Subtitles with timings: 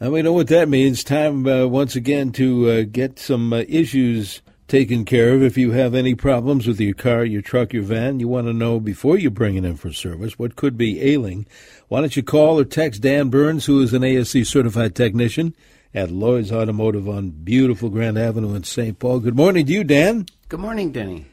[0.00, 1.02] And we know what that means.
[1.02, 5.42] Time uh, once again to uh, get some uh, issues taken care of.
[5.42, 8.52] If you have any problems with your car, your truck, your van, you want to
[8.52, 11.46] know before you bring it in for service what could be ailing.
[11.88, 15.56] Why don't you call or text Dan Burns, who is an ASE certified technician
[15.92, 18.96] at Lloyd's Automotive on beautiful Grand Avenue in St.
[19.00, 19.18] Paul.
[19.18, 20.26] Good morning to you, Dan.
[20.48, 21.26] Good morning, Denny.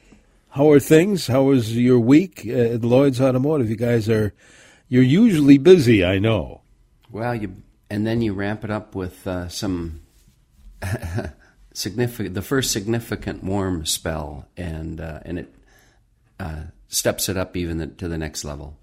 [0.49, 1.27] How are things?
[1.27, 3.69] How was your week at Lloyd's Automotive?
[3.69, 4.33] You guys are
[4.87, 6.61] you're usually busy, I know.
[7.11, 10.01] Well, you and then you ramp it up with uh, some
[11.73, 15.55] significant, the first significant warm spell, and uh, and it
[16.39, 18.77] uh, steps it up even the, to the next level.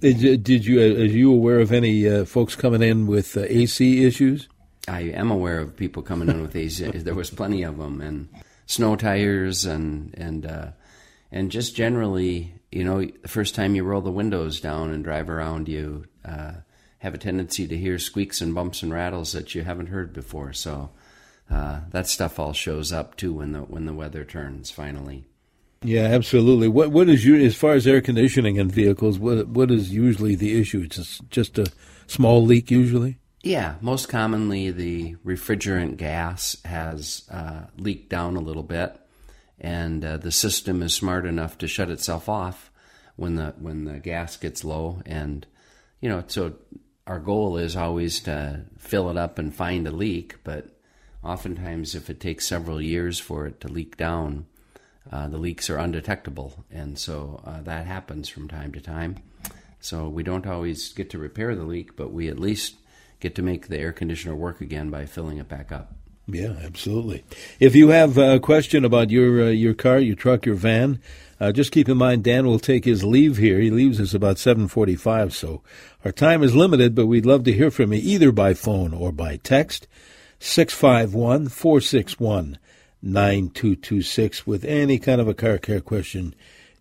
[0.00, 4.48] Did you, are you aware of any uh, folks coming in with uh, AC issues?
[4.86, 6.88] I am aware of people coming in with AC.
[6.94, 8.28] there was plenty of them, and
[8.66, 10.68] snow tires, and and uh,
[11.32, 15.28] and just generally, you know, the first time you roll the windows down and drive
[15.28, 16.52] around, you uh,
[16.98, 20.52] have a tendency to hear squeaks and bumps and rattles that you haven't heard before.
[20.52, 20.90] So
[21.50, 25.24] uh, that stuff all shows up too when the when the weather turns finally.
[25.82, 26.68] Yeah, absolutely.
[26.68, 29.18] What what is you as far as air conditioning in vehicles?
[29.18, 30.82] What what is usually the issue?
[30.84, 31.66] It's just, just a
[32.06, 33.18] small leak usually.
[33.42, 38.98] Yeah, most commonly the refrigerant gas has uh, leaked down a little bit,
[39.60, 42.72] and uh, the system is smart enough to shut itself off
[43.14, 45.00] when the when the gas gets low.
[45.06, 45.46] And
[46.00, 46.54] you know, so
[47.08, 50.66] our goal is always to fill it up and find a leak, but
[51.24, 54.44] oftentimes if it takes several years for it to leak down,
[55.10, 59.16] uh, the leaks are undetectable, and so uh, that happens from time to time.
[59.80, 62.76] So we don't always get to repair the leak, but we at least
[63.20, 65.97] get to make the air conditioner work again by filling it back up.
[66.30, 67.24] Yeah, absolutely.
[67.58, 71.00] If you have a question about your uh, your car, your truck, your van,
[71.40, 73.58] uh, just keep in mind Dan will take his leave here.
[73.58, 75.62] He leaves us about seven forty-five, so
[76.04, 76.94] our time is limited.
[76.94, 79.88] But we'd love to hear from you either by phone or by text.
[80.40, 82.58] 651 461
[83.02, 86.34] 9226 with any kind of a car care question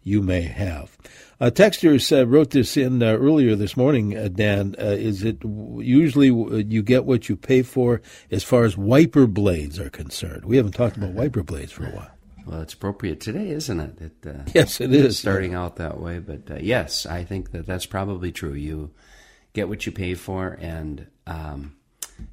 [0.03, 0.95] you may have.
[1.39, 4.75] Texters uh, wrote this in uh, earlier this morning, uh, Dan.
[4.79, 9.79] Uh, is it usually you get what you pay for as far as wiper blades
[9.79, 10.45] are concerned?
[10.45, 12.11] We haven't talked about wiper blades for a while.
[12.47, 14.01] Well, it's appropriate today, isn't it?
[14.01, 15.19] it uh, Yes, it is.
[15.19, 16.19] starting out that way.
[16.19, 18.53] But uh, yes, I think that that's probably true.
[18.53, 18.91] You
[19.53, 21.75] get what you pay for, and um,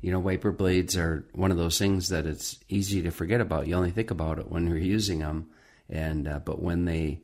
[0.01, 3.67] you know, wiper blades are one of those things that it's easy to forget about.
[3.67, 5.51] You only think about it when you're using them,
[5.91, 7.21] and uh, but when they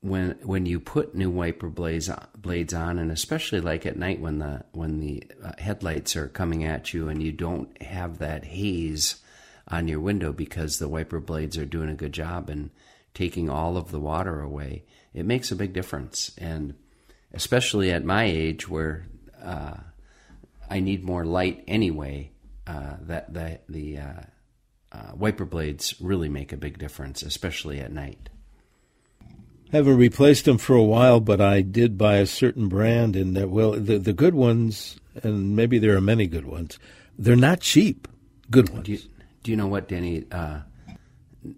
[0.00, 4.38] when when you put new wiper blades blades on, and especially like at night when
[4.38, 9.16] the when the uh, headlights are coming at you, and you don't have that haze
[9.66, 12.70] on your window because the wiper blades are doing a good job and
[13.12, 16.30] taking all of the water away, it makes a big difference.
[16.38, 16.74] And
[17.32, 19.06] especially at my age, where
[19.42, 19.76] uh,
[20.70, 22.30] I need more light anyway,
[22.66, 24.22] uh, that the the uh,
[24.92, 28.28] uh, wiper blades really make a big difference, especially at night.
[29.72, 33.50] Haven't replaced them for a while, but I did buy a certain brand, and that
[33.50, 36.78] well, the the good ones, and maybe there are many good ones.
[37.18, 38.08] They're not cheap.
[38.50, 38.86] Good ones.
[38.86, 38.98] Do you,
[39.42, 40.24] do you know what, Danny?
[40.32, 40.60] Uh,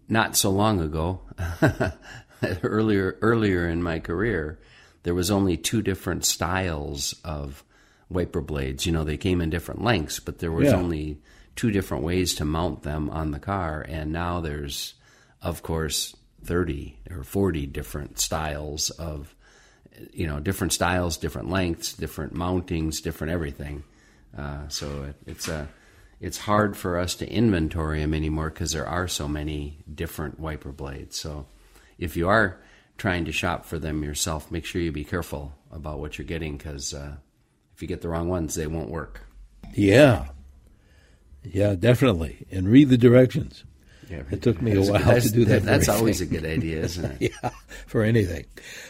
[0.09, 1.21] not so long ago,
[2.63, 4.59] earlier earlier in my career,
[5.03, 7.65] there was only two different styles of
[8.09, 8.87] wiper blades.
[8.87, 10.77] You know, they came in different lengths, but there was Yeah.
[10.77, 11.19] only
[11.57, 13.85] two different ways to mount them on the car.
[13.89, 14.95] And now there's,
[15.43, 19.35] of course, thirty or forty different styles of,
[20.13, 23.85] you know, different styles, different lengths, different mountings, different everything.
[24.37, 25.69] Uh, so it, it's a
[26.21, 30.73] it's hard for us to inventory them anymore because there are so many different wiper
[30.73, 31.19] blades.
[31.19, 31.47] So
[31.99, 32.61] if you are
[32.99, 36.59] trying to shop for them yourself, make sure you be careful about what you're getting
[36.59, 37.17] because uh,
[37.75, 39.23] if you get the wrong ones, they won't work.
[39.73, 40.29] Yeah.
[41.43, 42.47] Yeah, definitely.
[42.51, 43.65] And read the directions.
[44.11, 45.63] Yeah, It took me a while to do that.
[45.63, 46.29] That's always thing.
[46.29, 47.33] a good idea, isn't it?
[47.43, 47.51] yeah,
[47.87, 48.45] for anything.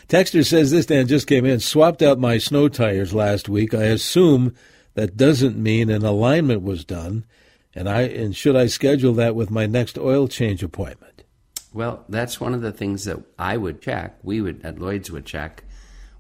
[0.09, 3.75] Texter says this Dan just came in, swapped out my snow tires last week.
[3.75, 4.55] I assume
[4.95, 7.27] that doesn't mean an alignment was done,
[7.75, 11.25] and I and should I schedule that with my next oil change appointment?
[11.73, 14.19] Well, that's one of the things that I would check.
[14.23, 15.65] We would at Lloyd's would check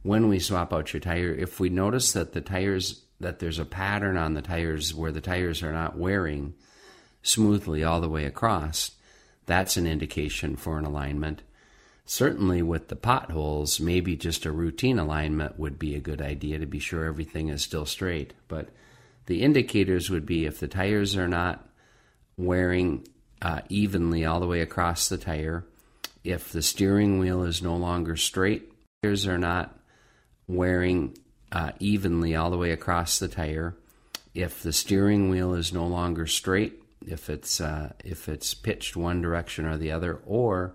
[0.02, 1.32] when we swap out your tire.
[1.32, 5.20] If we notice that the tires that there's a pattern on the tires where the
[5.20, 6.54] tires are not wearing
[7.22, 8.92] smoothly all the way across,
[9.46, 11.42] that's an indication for an alignment.
[12.06, 16.66] Certainly, with the potholes, maybe just a routine alignment would be a good idea to
[16.66, 18.34] be sure everything is still straight.
[18.48, 18.68] But
[19.26, 21.68] the indicators would be if the tires are not
[22.36, 23.06] wearing
[23.40, 25.64] uh, evenly all the way across the tire,
[26.24, 28.72] if the steering wheel is no longer straight,
[29.02, 29.78] tires are not
[30.48, 31.16] wearing
[31.52, 33.76] uh, evenly all the way across the tire,
[34.34, 39.20] if the steering wheel is no longer straight, if it's uh, if it's pitched one
[39.20, 40.74] direction or the other, or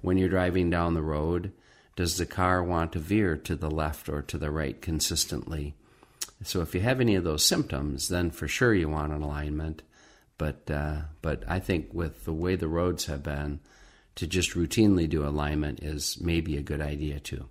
[0.00, 1.52] when you're driving down the road,
[1.96, 5.74] does the car want to veer to the left or to the right consistently?
[6.42, 9.82] So if you have any of those symptoms, then for sure you want an alignment.
[10.38, 13.60] But uh, but I think with the way the roads have been,
[14.16, 17.46] to just routinely do alignment is maybe a good idea too.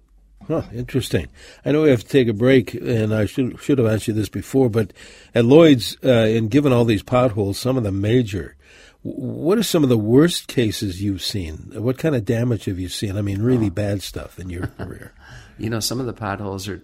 [0.48, 1.28] Huh, interesting.
[1.64, 4.14] I know we have to take a break, and I should should have asked you
[4.14, 4.94] this before, but
[5.36, 8.56] at Lloyd's, uh, and given all these potholes, some of them major,
[9.02, 11.72] what are some of the worst cases you've seen?
[11.76, 13.18] What kind of damage have you seen?
[13.18, 15.14] I mean, really bad stuff in your career.
[15.62, 16.82] You know, some of the potholes are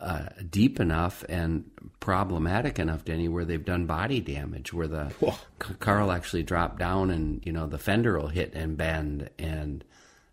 [0.00, 1.70] uh, deep enough and
[2.00, 5.34] problematic enough, Denny, where they've done body damage, where the Whoa.
[5.78, 9.30] car will actually drop down and, you know, the fender will hit and bend.
[9.38, 9.84] And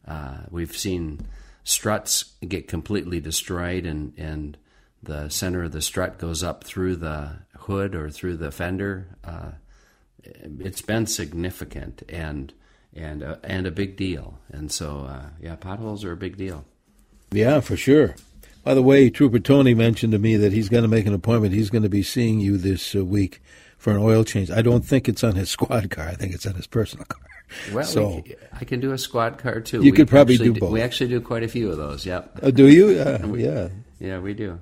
[0.07, 1.27] uh, we've seen
[1.67, 4.57] struts get completely destroyed and, and
[5.03, 9.17] the center of the strut goes up through the hood or through the fender.
[9.21, 9.51] Uh,
[10.23, 12.53] it's been significant and
[12.95, 14.39] and uh, and a big deal.
[14.49, 16.63] And so, uh, yeah, potholes are a big deal.
[17.31, 18.15] Yeah, for sure.
[18.63, 21.53] By the way, Trooper Tony mentioned to me that he's going to make an appointment.
[21.53, 23.41] He's going to be seeing you this uh, week
[23.77, 24.49] for an oil change.
[24.49, 26.07] I don't think it's on his squad car.
[26.07, 27.36] I think it's on his personal car.
[27.73, 29.77] Well, so we I can do a squad car too.
[29.77, 30.71] You We could probably do both.
[30.71, 32.05] We actually do quite a few of those.
[32.05, 32.39] Yep.
[32.43, 32.87] uh, do you?
[32.99, 34.59] Uh, yeah, Yeah, we do.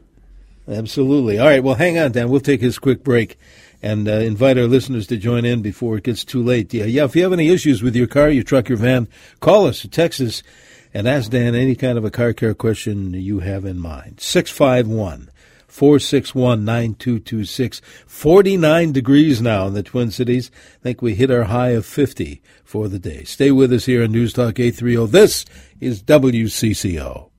[0.68, 1.40] absolutely.
[1.40, 1.64] All right.
[1.64, 2.30] Well, hang on, Dan.
[2.30, 3.38] We'll take this quick break
[3.82, 6.74] and uh, invite our listeners to join in before it gets too late.
[6.74, 7.06] Yeah, yeah.
[7.06, 9.08] If you have any issues with your car, your truck, your van,
[9.40, 10.44] call us, or Texas
[10.94, 14.20] and ask Dan any kind of a car care question you have in mind.
[14.22, 15.30] Six five one.
[15.76, 17.82] 461 9226.
[18.08, 20.50] 49 degrees now in the Twin Cities.
[20.80, 23.26] I think we hit our high of 50 for the day.
[23.26, 25.12] Stay with us here on News Talk 830.
[25.12, 25.44] This
[25.82, 27.30] is WCCO.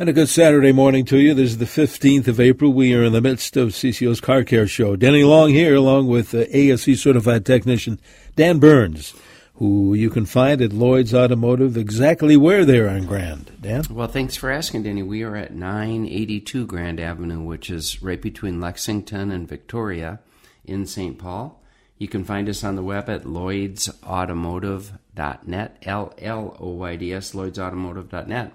[0.00, 1.34] And a good Saturday morning to you.
[1.34, 2.72] This is the 15th of April.
[2.72, 4.96] We are in the midst of CCO's Car Care Show.
[4.96, 8.00] Denny Long here, along with uh, ASE certified technician
[8.34, 9.12] Dan Burns,
[9.56, 13.50] who you can find at Lloyd's Automotive exactly where they're on Grand.
[13.60, 13.84] Dan?
[13.90, 15.02] Well, thanks for asking, Denny.
[15.02, 20.20] We are at 982 Grand Avenue, which is right between Lexington and Victoria
[20.64, 21.18] in St.
[21.18, 21.62] Paul.
[21.98, 27.32] You can find us on the web at lloydsautomotive.net, L L O Y D S,
[27.32, 28.52] lloydsautomotive.net,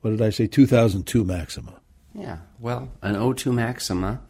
[0.00, 1.80] what did I say, 2002 Maxima?
[2.14, 4.20] Yeah, well, an O2 Maxima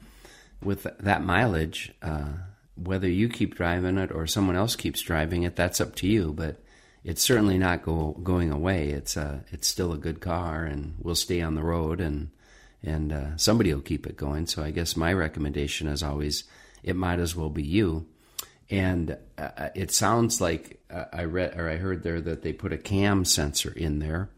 [0.62, 2.32] with that mileage, uh,
[2.74, 6.32] whether you keep driving it or someone else keeps driving it, that's up to you.
[6.32, 6.60] But
[7.04, 8.88] it's certainly not go, going away.
[8.88, 12.30] It's uh, it's still a good car, and will stay on the road, and
[12.82, 14.46] and uh, somebody will keep it going.
[14.46, 16.44] So I guess my recommendation is always,
[16.83, 18.06] it might as well be you.
[18.71, 22.73] and uh, it sounds like uh, I read or I heard there that they put
[22.73, 24.28] a cam sensor in there,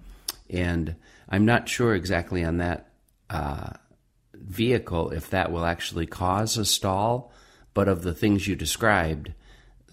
[0.51, 0.97] and
[1.29, 2.91] I'm not sure exactly on that
[3.31, 3.71] uh,
[4.35, 7.33] vehicle if that will actually cause a stall.
[7.75, 9.33] But of the things you described,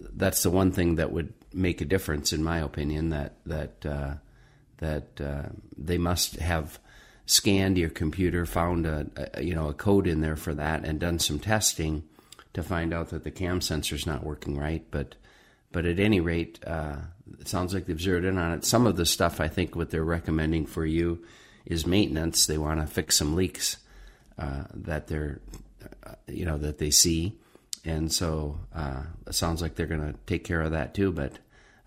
[0.00, 3.10] that's the one thing that would make a difference, in my opinion.
[3.10, 4.14] That that uh,
[4.78, 6.78] that uh, they must have
[7.26, 10.98] scanned your computer, found a, a you know a code in there for that, and
[10.98, 12.02] done some testing
[12.56, 14.82] to find out that the cam sensor's not working right.
[14.90, 15.14] But
[15.72, 16.96] but at any rate, uh,
[17.38, 18.64] it sounds like they've zeroed in on it.
[18.64, 21.22] Some of the stuff I think what they're recommending for you
[21.66, 22.46] is maintenance.
[22.46, 23.76] They want to fix some leaks
[24.38, 25.40] uh, that they're
[26.04, 27.38] uh, you know that they see,
[27.84, 31.12] and so uh, it sounds like they're going to take care of that too.
[31.12, 31.32] But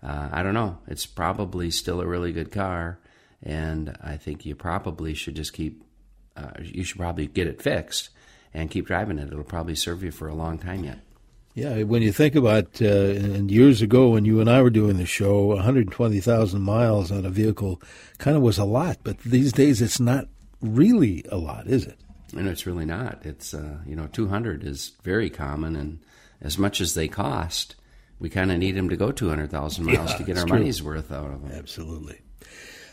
[0.04, 0.78] uh, I don't know.
[0.86, 3.00] It's probably still a really good car,
[3.42, 5.82] and I think you probably should just keep.
[6.36, 8.10] Uh, you should probably get it fixed
[8.54, 9.28] and keep driving it.
[9.32, 11.00] It'll probably serve you for a long time yet.
[11.54, 14.98] Yeah, when you think about, uh, and years ago when you and I were doing
[14.98, 17.82] the show, 120,000 miles on a vehicle
[18.18, 20.28] kind of was a lot, but these days it's not
[20.60, 21.98] really a lot, is it?
[22.36, 23.18] And it's really not.
[23.24, 25.98] It's, uh, you know, 200 is very common, and
[26.40, 27.74] as much as they cost,
[28.20, 30.58] we kind of need them to go 200,000 miles Yeah, to get our true.
[30.58, 31.50] money's worth out of them.
[31.52, 32.20] Absolutely.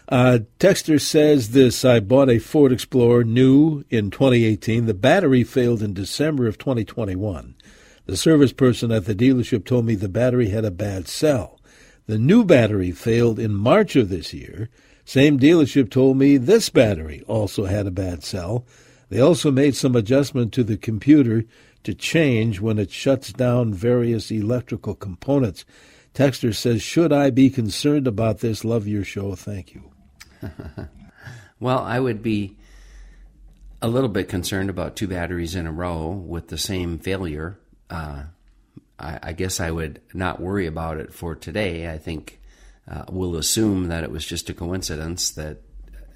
[0.09, 4.85] Uh, Texter says this I bought a Ford Explorer new in 2018.
[4.85, 7.55] The battery failed in December of 2021.
[8.05, 11.59] The service person at the dealership told me the battery had a bad cell.
[12.05, 14.69] The new battery failed in March of this year.
[15.03, 18.65] Same dealership told me this battery also had a bad cell.
[19.09, 21.43] They also made some adjustment to the computer
[21.83, 25.65] to change when it shuts down various electrical components.
[26.13, 28.63] Texter says, Should I be concerned about this?
[28.63, 29.35] Love your show.
[29.35, 29.91] Thank you.
[31.59, 32.55] Well, I would be
[33.81, 37.57] a little bit concerned about two batteries in a row with the same failure.
[37.89, 38.23] Uh,
[38.99, 41.91] I, I guess I would not worry about it for today.
[41.91, 42.39] I think
[42.89, 45.57] uh, we'll assume that it was just a coincidence that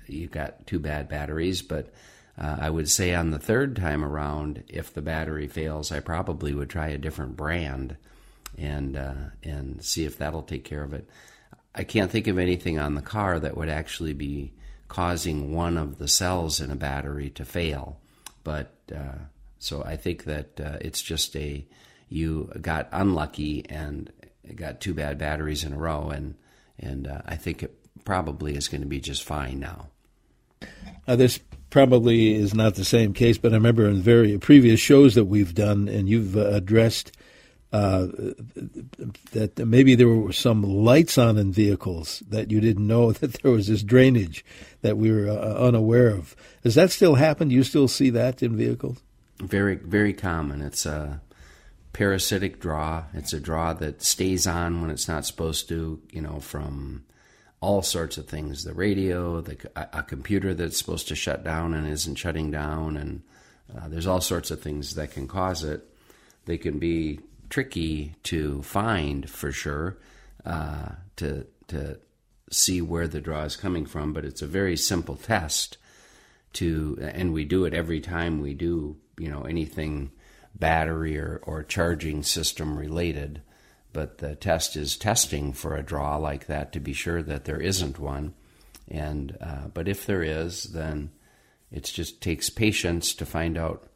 [0.08, 1.92] you got two bad batteries, but
[2.38, 6.54] uh, I would say on the third time around, if the battery fails, I probably
[6.54, 7.98] would try a different brand
[8.58, 9.14] and uh,
[9.44, 11.08] and see if that'll take care of it.
[11.74, 14.54] I can't think of anything on the car that would actually be
[14.88, 18.00] causing one of the cells in a battery to fail,
[18.44, 19.20] but uh,
[19.60, 21.66] so I think that uh, it's just a
[22.10, 24.12] you got unlucky and
[24.56, 26.36] got two bad batteries in a row, and
[26.78, 29.88] and uh, I think it probably is going to be just fine now.
[31.08, 35.26] This probably is not the same case, but I remember in very previous shows that
[35.26, 37.16] we've done, and you've uh, addressed
[37.72, 38.08] uh,
[39.32, 43.52] that maybe there were some lights on in vehicles that you didn't know that there
[43.52, 44.44] was this drainage
[44.82, 46.36] that we were uh, unaware of.
[46.64, 47.48] Does that still happen?
[47.50, 49.02] Do you still see that in vehicles?
[49.40, 50.62] Very very common.
[50.62, 51.22] It's a
[51.94, 53.06] parasitic draw.
[53.14, 56.02] It's a draw that stays on when it's not supposed to.
[56.12, 57.06] You know from
[57.62, 61.74] all sorts of things the radio the, a, a computer that's supposed to shut down
[61.74, 63.22] and isn't shutting down and
[63.78, 65.88] uh, there's all sorts of things that can cause it
[66.46, 67.20] they can be
[67.52, 70.00] tricky to find for sure
[70.46, 72.00] uh, to to
[72.50, 75.78] see where the draw is coming from but it's a very simple test
[76.54, 80.12] to and we do it every time we do you know anything
[80.56, 83.42] battery or, or charging system related
[83.94, 87.60] but the test is testing for a draw like that to be sure that there
[87.60, 88.34] isn't one.
[88.88, 91.12] And uh, but if there is, then
[91.72, 93.88] it just takes patience to find out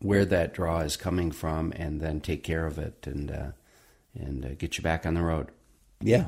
[0.00, 3.50] where that draw is coming from, and then take care of it and uh,
[4.14, 5.48] and uh, get you back on the road.
[6.00, 6.26] Yeah.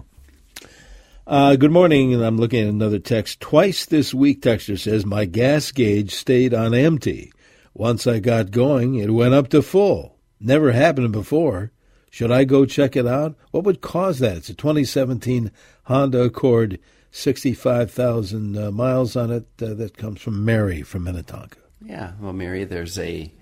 [1.26, 3.40] Uh, good morning, and I'm looking at another text.
[3.40, 7.32] Twice this week, Texter says, my gas gauge stayed on empty.
[7.74, 10.18] Once I got going, it went up to full.
[10.40, 11.70] Never happened before.
[12.10, 13.36] Should I go check it out?
[13.52, 14.36] What would cause that?
[14.36, 15.52] It's a 2017
[15.84, 16.80] Honda Accord,
[17.12, 19.46] 65,000 uh, miles on it.
[19.62, 21.58] Uh, that comes from Mary from Minnetonka.
[21.84, 23.32] Yeah, well, Mary, there's a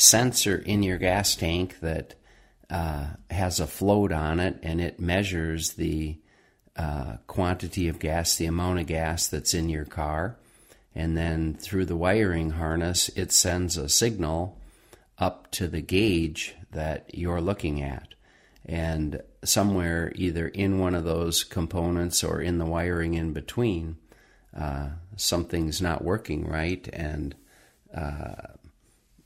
[0.00, 2.14] sensor in your gas tank that
[2.70, 6.18] uh, has a float on it, and it measures the
[6.76, 10.36] uh, quantity of gas, the amount of gas that's in your car.
[10.94, 14.58] And then through the wiring harness, it sends a signal
[15.18, 18.14] up to the gauge that you're looking at.
[18.64, 23.96] And somewhere, either in one of those components or in the wiring in between,
[24.56, 26.88] uh, something's not working right.
[26.92, 27.34] And
[27.94, 28.54] uh,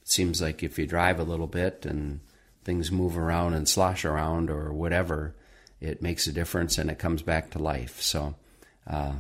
[0.05, 2.21] seems like if you drive a little bit and
[2.63, 5.35] things move around and slosh around or whatever,
[5.81, 8.01] it makes a difference and it comes back to life.
[8.01, 8.35] So,
[8.87, 9.15] uh,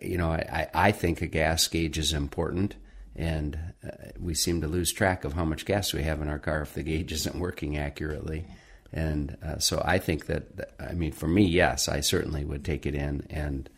[0.00, 2.76] you know, I, I think a gas gauge is important.
[3.14, 6.38] and uh, we seem to lose track of how much gas we have in our
[6.38, 8.46] car if the gauge isn't working accurately.
[8.92, 12.86] And uh, so I think that, I mean, for me, yes, I certainly would take
[12.86, 13.68] it in and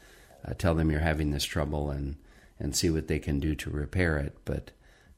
[0.44, 2.16] uh, tell them you're having this trouble and,
[2.58, 4.36] and see what they can do to repair it.
[4.44, 4.72] But,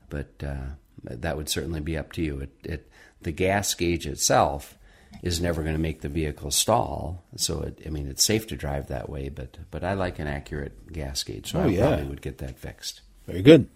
[0.08, 2.40] but uh, that would certainly be up to you.
[2.40, 2.90] It, it,
[3.22, 4.76] the gas gauge itself
[5.22, 7.24] is never going to make the vehicle stall.
[7.36, 10.26] So, it, I mean, it's safe to drive that way, but, but I like an
[10.26, 11.52] accurate gas gauge.
[11.52, 11.86] So oh, I yeah.
[11.88, 13.00] probably would get that fixed.
[13.26, 13.68] Very good.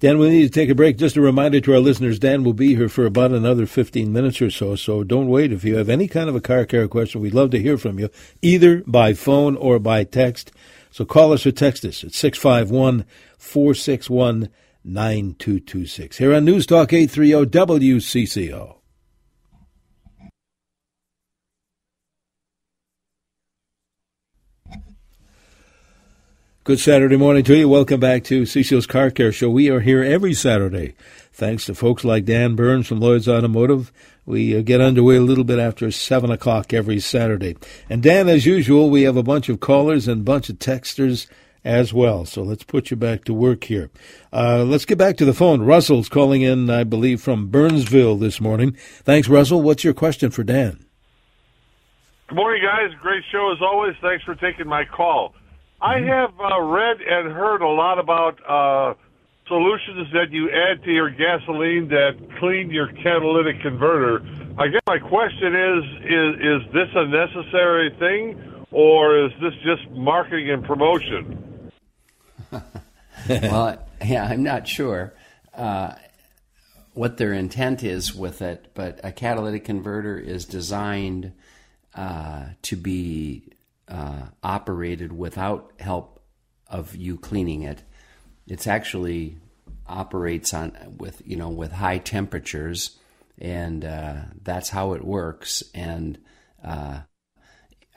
[0.00, 0.98] Dan, we need to take a break.
[0.98, 4.42] Just a reminder to our listeners, Dan will be here for about another 15 minutes
[4.42, 5.52] or so, so don't wait.
[5.52, 7.98] If you have any kind of a car care question, we'd love to hear from
[7.98, 8.10] you,
[8.42, 10.52] either by phone or by text.
[10.90, 13.04] So call us or text us at 651
[13.38, 14.48] 461
[14.84, 16.18] 9226.
[16.18, 18.76] Here on News Talk 830 WCCO.
[26.64, 27.68] Good Saturday morning to you.
[27.68, 29.50] Welcome back to CCO's Car Care Show.
[29.50, 30.94] We are here every Saturday.
[31.30, 33.92] Thanks to folks like Dan Burns from Lloyd's Automotive.
[34.24, 37.56] We uh, get underway a little bit after 7 o'clock every Saturday.
[37.90, 41.26] And Dan, as usual, we have a bunch of callers and a bunch of texters
[41.64, 42.24] as well.
[42.26, 43.90] So let's put you back to work here.
[44.32, 45.62] Uh, let's get back to the phone.
[45.62, 48.72] Russell's calling in, I believe, from Burnsville this morning.
[49.02, 49.62] Thanks, Russell.
[49.62, 50.84] What's your question for Dan?
[52.28, 52.90] Good morning, guys.
[53.00, 53.94] Great show as always.
[54.00, 55.34] Thanks for taking my call.
[55.80, 58.94] I have uh, read and heard a lot about uh,
[59.46, 64.24] solutions that you add to your gasoline that clean your catalytic converter.
[64.56, 69.90] I guess my question is: is is this a necessary thing, or is this just
[69.90, 71.43] marketing and promotion?
[73.28, 75.14] Well, yeah, I'm not sure
[75.54, 75.94] uh,
[76.92, 81.32] what their intent is with it, but a catalytic converter is designed
[81.94, 83.44] uh, to be
[83.88, 86.22] uh, operated without help
[86.68, 87.82] of you cleaning it.
[88.46, 89.38] It's actually
[89.86, 92.98] operates on with you know with high temperatures,
[93.38, 95.62] and uh, that's how it works.
[95.74, 96.18] And
[96.64, 97.00] uh,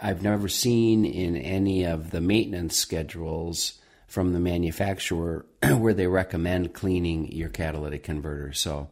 [0.01, 5.45] I've never seen in any of the maintenance schedules from the manufacturer
[5.77, 8.53] where they recommend cleaning your catalytic converter.
[8.53, 8.89] So.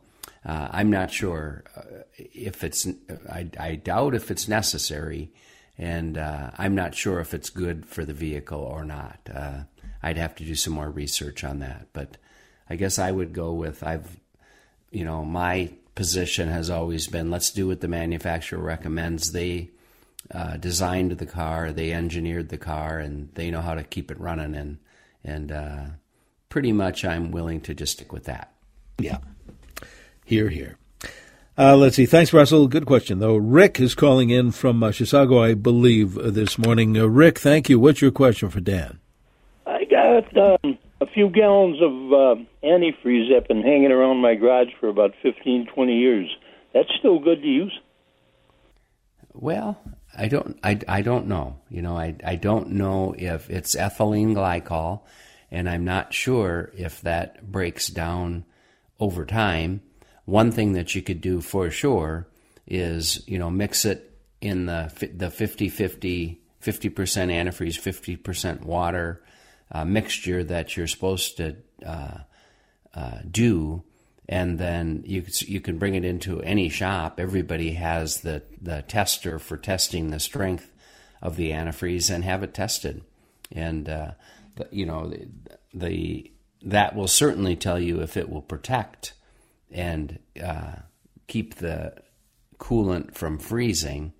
[0.47, 2.87] Uh, I'm not sure uh, if it's.
[3.27, 5.31] I, I doubt if it's necessary,
[5.75, 9.19] and uh, I'm not sure if it's good for the vehicle or not.
[9.33, 9.61] Uh,
[10.03, 12.17] I'd have to do some more research on that, but
[12.69, 14.19] I guess I would go with I've,
[14.91, 19.31] you know, my position has always been let's do what the manufacturer recommends.
[19.31, 19.71] They
[20.31, 24.19] uh, designed the car, they engineered the car, and they know how to keep it
[24.19, 24.77] running, and
[25.25, 25.85] and uh,
[26.49, 28.53] pretty much I'm willing to just stick with that.
[28.97, 29.17] Yeah,
[30.23, 30.77] here, here.
[31.57, 32.05] Uh, let's see.
[32.05, 32.67] Thanks, Russell.
[32.67, 33.37] Good question, though.
[33.37, 36.97] Rick is calling in from uh, Chisago, I believe, uh, this morning.
[36.97, 37.79] Uh, Rick, thank you.
[37.79, 38.99] What's your question for Dan?
[39.65, 44.67] I got um, a few gallons of uh, antifreeze that been hanging around my garage
[44.79, 46.29] for about 15, 20 years.
[46.73, 47.79] That's still good to use?
[49.33, 49.79] Well,
[50.17, 50.57] I don't.
[50.63, 51.57] I, I don't know.
[51.69, 55.01] You know, I I don't know if it's ethylene glycol,
[55.51, 58.45] and I'm not sure if that breaks down
[58.99, 59.81] over time
[60.25, 62.27] one thing that you could do for sure
[62.67, 66.91] is, you know, mix it in the the 50 50 50%
[67.31, 69.21] antifreeze, 50% water
[69.71, 72.17] uh, mixture that you're supposed to uh,
[72.91, 73.83] uh, do,
[74.27, 77.19] and then you you can bring it into any shop.
[77.19, 80.71] Everybody has the the tester for testing the strength
[81.21, 83.03] of the antifreeze and have it tested,
[83.51, 84.11] and uh,
[84.71, 85.27] you know the,
[85.73, 86.31] the
[86.63, 89.13] that will certainly tell you if it will protect
[89.71, 90.73] and uh,
[91.27, 91.93] keep the
[92.57, 94.13] coolant from freezing,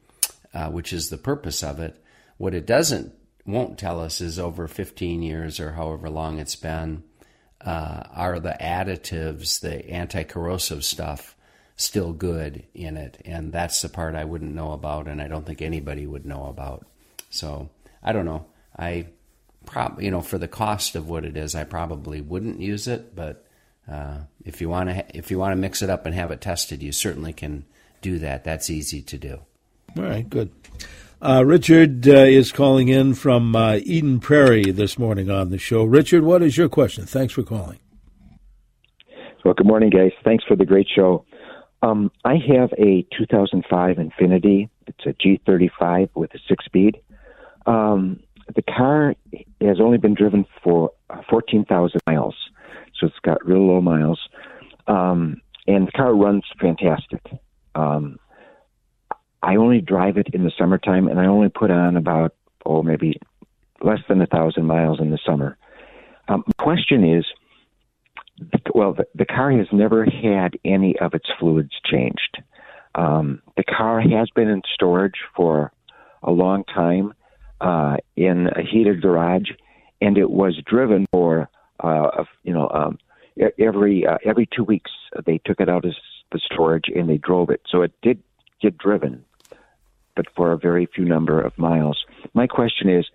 [0.53, 2.03] uh, which is the purpose of it.
[2.37, 3.13] What it doesn't
[3.45, 7.03] won't tell us is over 15 years or however long it's been,
[7.65, 11.35] uh, are the additives, the anti-corrosive stuff,
[11.75, 13.21] still good in it?
[13.25, 16.45] And that's the part I wouldn't know about, and I don't think anybody would know
[16.45, 16.85] about.
[17.29, 17.69] So
[18.03, 18.45] I don't know.
[18.77, 19.07] I
[19.65, 23.15] prob you know for the cost of what it is, I probably wouldn't use it,
[23.15, 23.45] but
[23.91, 26.41] uh, if you want to if you want to mix it up and have it
[26.41, 27.65] tested, you certainly can
[28.01, 28.43] do that.
[28.43, 29.39] That's easy to do.
[29.97, 30.51] All right, good.
[31.25, 35.83] Uh, Richard uh, is calling in from uh, Eden Prairie this morning on the show.
[35.83, 37.07] Richard, what is your question?
[37.07, 37.79] Thanks for calling.
[39.43, 40.11] Well, good morning, guys.
[40.23, 41.25] Thanks for the great show.
[41.81, 44.69] Um, I have a 2005 Infiniti.
[44.85, 47.01] It's a G35 with a six-speed.
[47.65, 48.19] Um,
[48.55, 49.15] the car
[49.61, 50.91] has only been driven for
[51.27, 52.35] 14,000 miles
[52.99, 54.19] so it's got real low miles.
[54.87, 57.21] Um, and the car runs fantastic.
[57.73, 58.19] Um,
[59.45, 62.33] I only drive it in the summertime, and I only put on about
[62.65, 63.19] oh maybe
[63.81, 65.55] less than a thousand miles in the summer.
[66.27, 67.25] Um, question is,
[68.73, 72.41] well, the, the car has never had any of its fluids changed.
[72.95, 75.71] Um, the car has been in storage for
[76.23, 77.13] a long time
[77.61, 79.51] uh, in a heated garage,
[80.01, 81.49] and it was driven for
[81.81, 82.97] uh, you know um,
[83.59, 84.89] every uh, every two weeks
[85.27, 85.93] they took it out of
[86.31, 87.61] the storage and they drove it.
[87.69, 88.23] So it did
[88.59, 89.23] get driven,
[90.15, 92.05] but for a very few number of miles.
[92.33, 93.05] My question is,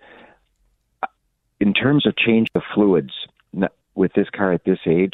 [1.59, 3.13] in terms of change of fluids
[3.93, 5.13] with this car at this age,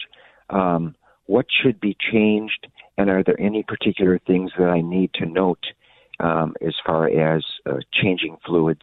[0.50, 0.96] um,
[1.26, 5.66] what should be changed, and are there any particular things that I need to note
[6.20, 8.82] um, as far as uh, changing fluids?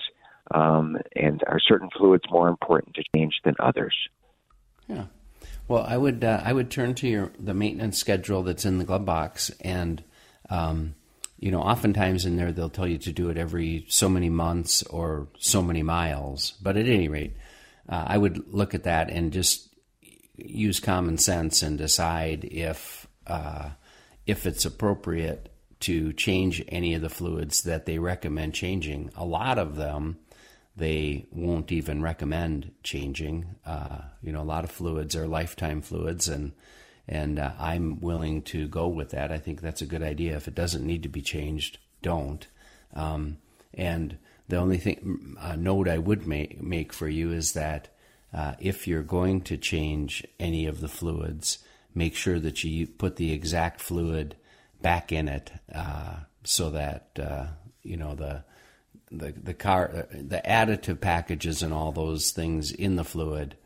[0.50, 3.96] Um, and are certain fluids more important to change than others?
[4.86, 5.06] Yeah.
[5.66, 8.84] Well, I would uh, I would turn to your the maintenance schedule that's in the
[8.84, 10.04] glove box, and
[10.50, 10.94] um,
[11.44, 14.82] you know, oftentimes in there they'll tell you to do it every so many months
[14.84, 16.52] or so many miles.
[16.52, 17.36] But at any rate,
[17.86, 19.68] uh, I would look at that and just
[20.38, 23.68] use common sense and decide if uh,
[24.24, 29.10] if it's appropriate to change any of the fluids that they recommend changing.
[29.14, 30.16] A lot of them
[30.74, 33.54] they won't even recommend changing.
[33.66, 36.52] Uh, you know, a lot of fluids are lifetime fluids, and
[37.06, 39.30] and uh, I'm willing to go with that.
[39.30, 40.36] I think that's a good idea.
[40.36, 42.46] If it doesn't need to be changed, don't.
[42.94, 43.38] Um,
[43.74, 47.88] and the only thing note I would make make for you is that
[48.32, 51.58] uh, if you're going to change any of the fluids,
[51.94, 54.36] make sure that you put the exact fluid
[54.82, 57.46] back in it, uh, so that uh,
[57.82, 58.44] you know the
[59.10, 63.56] the the car the additive packages and all those things in the fluid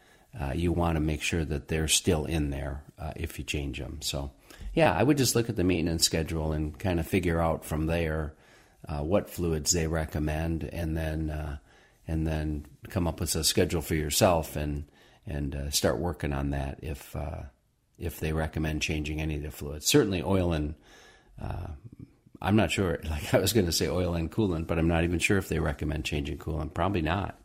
[0.40, 3.78] uh, you want to make sure that they're still in there uh, if you change
[3.78, 4.30] them so
[4.74, 7.86] yeah i would just look at the maintenance schedule and kind of figure out from
[7.86, 8.34] there
[8.88, 11.56] uh, what fluids they recommend and then uh,
[12.06, 14.84] and then come up with a schedule for yourself and
[15.26, 17.14] and uh, start working on that if
[17.98, 20.74] if they recommend changing any of the fluids certainly oil and
[22.40, 23.00] I'm not sure.
[23.10, 25.48] Like I was going to say oil and coolant, but I'm not even sure if
[25.48, 26.74] they recommend changing coolant.
[26.74, 27.38] Probably not.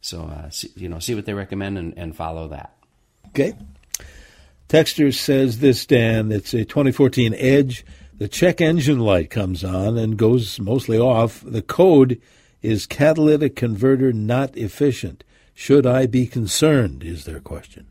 [0.00, 2.74] So uh, see, you know, see what they recommend and, and follow that.
[3.28, 3.54] Okay.
[4.68, 6.30] Texter says this, Dan.
[6.32, 7.84] It's a 2014 Edge.
[8.18, 11.42] The check engine light comes on and goes mostly off.
[11.44, 12.20] The code
[12.62, 15.24] is catalytic converter not efficient.
[15.54, 17.02] Should I be concerned?
[17.02, 17.86] Is their question.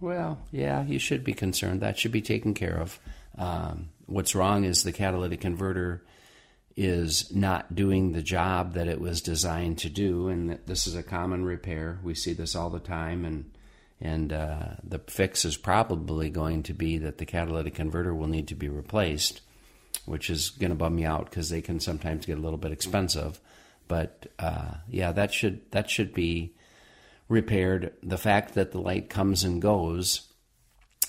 [0.00, 1.80] Well, yeah, you should be concerned.
[1.80, 2.98] That should be taken care of.
[3.36, 6.02] Um, what's wrong is the catalytic converter
[6.82, 11.02] is not doing the job that it was designed to do, and this is a
[11.02, 11.98] common repair.
[12.02, 13.50] We see this all the time, and
[14.00, 18.48] and uh, the fix is probably going to be that the catalytic converter will need
[18.48, 19.42] to be replaced,
[20.06, 22.72] which is going to bum me out because they can sometimes get a little bit
[22.72, 23.38] expensive.
[23.86, 26.54] But uh, yeah, that should that should be
[27.28, 27.92] repaired.
[28.02, 30.32] The fact that the light comes and goes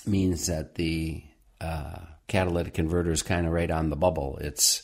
[0.04, 1.24] means that the
[1.62, 4.36] uh, catalytic converter is kind of right on the bubble.
[4.42, 4.82] It's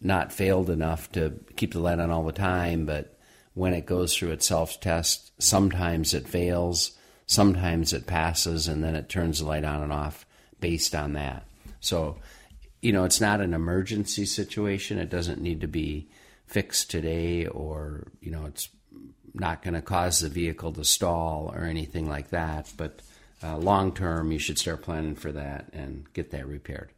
[0.00, 3.18] not failed enough to keep the light on all the time, but
[3.54, 6.92] when it goes through its self test, sometimes it fails,
[7.26, 10.24] sometimes it passes, and then it turns the light on and off
[10.60, 11.44] based on that.
[11.80, 12.18] So,
[12.80, 14.98] you know, it's not an emergency situation.
[14.98, 16.08] It doesn't need to be
[16.46, 18.68] fixed today, or, you know, it's
[19.34, 22.72] not going to cause the vehicle to stall or anything like that.
[22.76, 23.02] But
[23.42, 26.90] uh, long term, you should start planning for that and get that repaired.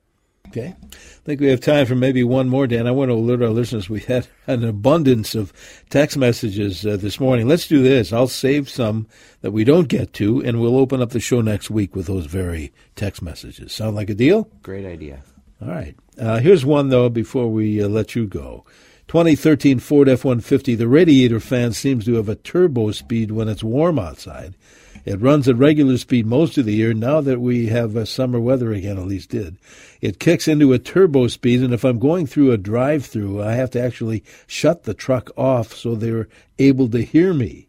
[0.50, 0.74] Okay.
[0.82, 2.88] I think we have time for maybe one more, Dan.
[2.88, 5.52] I want to alert our listeners we had an abundance of
[5.90, 7.46] text messages uh, this morning.
[7.46, 8.12] Let's do this.
[8.12, 9.06] I'll save some
[9.42, 12.26] that we don't get to, and we'll open up the show next week with those
[12.26, 13.72] very text messages.
[13.72, 14.48] Sound like a deal?
[14.62, 15.22] Great idea.
[15.62, 15.94] All right.
[16.18, 18.64] Uh, here's one, though, before we uh, let you go.
[19.06, 23.62] 2013 Ford F 150, the radiator fan seems to have a turbo speed when it's
[23.62, 24.56] warm outside
[25.04, 26.92] it runs at regular speed most of the year.
[26.92, 29.56] Now that we have uh, summer weather again, at least did,
[30.00, 31.62] it kicks into a turbo speed.
[31.62, 35.74] And if I'm going through a drive-through, I have to actually shut the truck off
[35.74, 37.68] so they're able to hear me.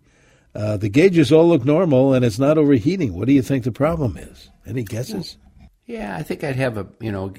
[0.53, 3.13] Uh, the gauges all look normal, and it's not overheating.
[3.13, 4.49] What do you think the problem is?
[4.65, 5.37] Any guesses?
[5.85, 7.33] Yeah, I think I'd have a you know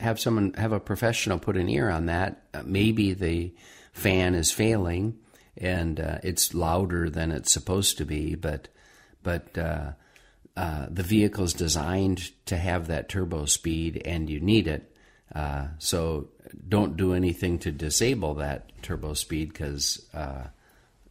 [0.00, 2.42] have someone have a professional put an ear on that.
[2.52, 3.54] Uh, maybe the
[3.92, 5.16] fan is failing
[5.56, 8.68] and uh, it's louder than it's supposed to be, but
[9.24, 9.92] but uh,
[10.56, 14.94] uh, the vehicle is designed to have that turbo speed, and you need it.
[15.34, 16.28] Uh, so
[16.68, 20.44] don't do anything to disable that turbo speed because uh,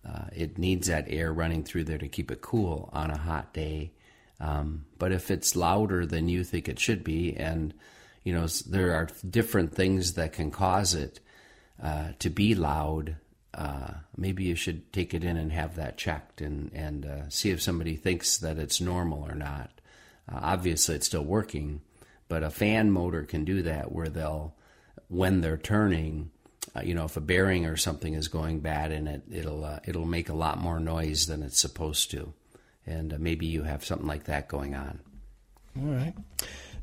[0.08, 3.54] uh, it needs that air running through there to keep it cool on a hot
[3.54, 3.91] day.
[4.39, 7.73] Um, but if it's louder than you think it should be, and
[8.23, 11.19] you know there are different things that can cause it
[11.82, 13.17] uh, to be loud
[13.53, 17.51] uh, maybe you should take it in and have that checked and and uh, see
[17.51, 19.69] if somebody thinks that it's normal or not.
[20.31, 21.81] Uh, obviously, it's still working,
[22.27, 24.55] but a fan motor can do that where they'll,
[25.09, 26.31] when they're turning,
[26.75, 29.79] uh, you know, if a bearing or something is going bad in it, it'll uh,
[29.85, 32.33] it'll make a lot more noise than it's supposed to,
[32.87, 34.99] and uh, maybe you have something like that going on.
[35.77, 36.13] All right.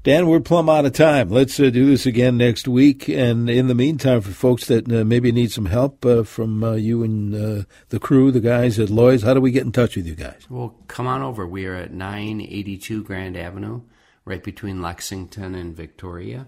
[0.02, 1.28] Dan, we're plumb out of time.
[1.28, 3.06] Let's uh, do this again next week.
[3.06, 6.72] And in the meantime, for folks that uh, maybe need some help uh, from uh,
[6.72, 9.96] you and uh, the crew, the guys at Lloyd's, how do we get in touch
[9.96, 10.46] with you guys?
[10.48, 11.46] Well, come on over.
[11.46, 13.82] We are at 982 Grand Avenue,
[14.24, 16.46] right between Lexington and Victoria.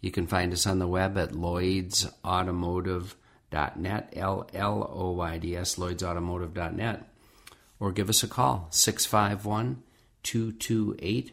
[0.00, 5.74] You can find us on the web at lloydsautomotive.net, L L O Y D S,
[5.74, 7.06] lloydsautomotive.net,
[7.78, 9.82] or give us a call, 651
[10.22, 11.32] 228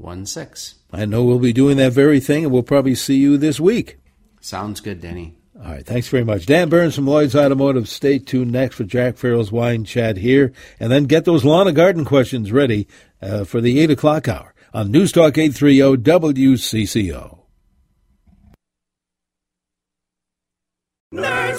[0.00, 0.78] 1316.
[0.92, 3.98] I know we'll be doing that very thing, and we'll probably see you this week.
[4.40, 5.36] Sounds good, Denny.
[5.62, 6.46] All right, thanks very much.
[6.46, 7.88] Dan Burns from Lloyd's Automotive.
[7.88, 11.76] Stay tuned next for Jack Farrell's Wine Chat here, and then get those lawn and
[11.76, 12.88] garden questions ready
[13.20, 17.39] uh, for the 8 o'clock hour on News Talk 830 WCCO.